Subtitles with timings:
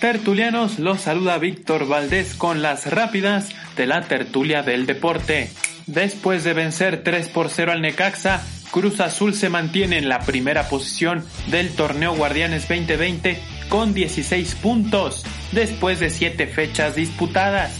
[0.00, 5.50] Tertulianos, los saluda Víctor Valdés con las rápidas de la tertulia del deporte.
[5.86, 10.68] Después de vencer 3 por 0 al Necaxa, Cruz Azul se mantiene en la primera
[10.68, 17.74] posición del torneo Guardianes 2020 con 16 puntos, después de 7 fechas disputadas.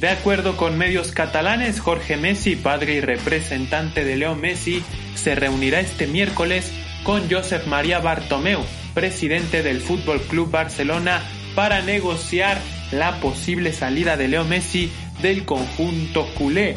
[0.00, 4.82] De acuerdo con medios catalanes, Jorge Messi, padre y representante de Leo Messi,
[5.14, 6.72] se reunirá este miércoles
[7.02, 8.60] con Josep María Bartomeu,
[8.94, 11.22] presidente del Fútbol Club Barcelona,
[11.54, 12.58] para negociar
[12.92, 16.76] la posible salida de Leo Messi del conjunto culé.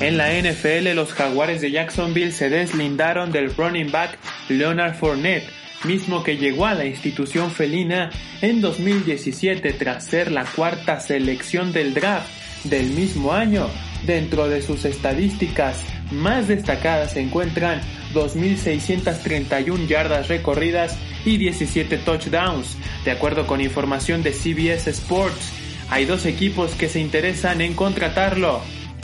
[0.00, 5.48] En la NFL, los jaguares de Jacksonville se deslindaron del running back Leonard Fournette,
[5.84, 8.10] mismo que llegó a la institución felina
[8.40, 12.28] en 2017 tras ser la cuarta selección del draft
[12.64, 13.68] del mismo año.
[14.06, 15.78] Dentro de sus estadísticas
[16.10, 17.80] más destacadas se encuentran
[18.14, 22.76] 2.631 yardas recorridas y 17 touchdowns.
[23.04, 25.52] De acuerdo con información de CBS Sports,
[25.88, 28.60] hay dos equipos que se interesan en contratarlo,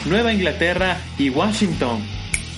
[0.07, 2.05] Nueva Inglaterra y Washington.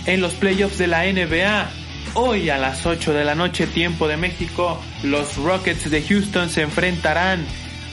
[0.06, 1.70] En los playoffs de la NBA,
[2.15, 6.62] hoy a las 8 de la noche tiempo de México, los Rockets de Houston se
[6.62, 7.45] enfrentarán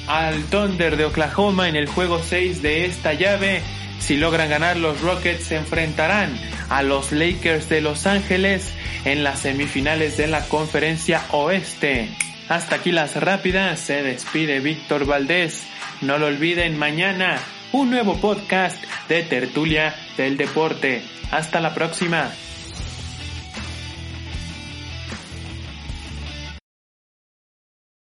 [0.07, 3.61] al Thunder de Oklahoma en el juego 6 de esta llave.
[3.99, 8.73] Si logran ganar los Rockets se enfrentarán a los Lakers de Los Ángeles
[9.05, 12.09] en las semifinales de la conferencia oeste.
[12.49, 15.63] Hasta aquí las rápidas, se despide Víctor Valdés.
[16.01, 17.39] No lo olviden, mañana
[17.71, 21.01] un nuevo podcast de Tertulia del Deporte.
[21.31, 22.31] Hasta la próxima.